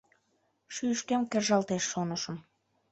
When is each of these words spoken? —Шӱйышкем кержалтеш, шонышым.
—Шӱйышкем 0.73 1.21
кержалтеш, 1.31 1.83
шонышым. 1.91 2.35